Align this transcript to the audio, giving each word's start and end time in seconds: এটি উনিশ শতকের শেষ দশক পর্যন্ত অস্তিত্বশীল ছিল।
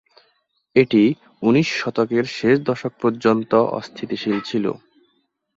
এটি 0.75 1.03
উনিশ 1.41 1.67
শতকের 1.75 2.25
শেষ 2.37 2.55
দশক 2.61 2.93
পর্যন্ত 3.01 3.51
অস্তিত্বশীল 3.77 4.37
ছিল। 4.41 4.65